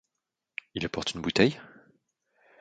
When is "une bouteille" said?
1.13-1.59